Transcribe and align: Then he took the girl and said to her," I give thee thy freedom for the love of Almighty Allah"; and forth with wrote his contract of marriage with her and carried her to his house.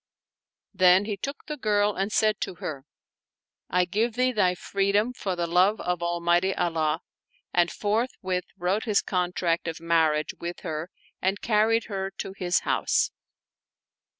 Then 0.73 1.05
he 1.05 1.15
took 1.15 1.45
the 1.45 1.57
girl 1.57 1.93
and 1.93 2.11
said 2.11 2.41
to 2.41 2.55
her," 2.55 2.85
I 3.69 3.85
give 3.85 4.15
thee 4.15 4.31
thy 4.31 4.55
freedom 4.55 5.13
for 5.13 5.35
the 5.35 5.45
love 5.45 5.79
of 5.79 6.01
Almighty 6.01 6.55
Allah"; 6.55 7.01
and 7.53 7.69
forth 7.69 8.15
with 8.19 8.45
wrote 8.57 8.85
his 8.85 9.03
contract 9.03 9.67
of 9.67 9.79
marriage 9.79 10.33
with 10.39 10.61
her 10.61 10.89
and 11.21 11.39
carried 11.39 11.83
her 11.83 12.09
to 12.17 12.33
his 12.35 12.61
house. 12.61 13.11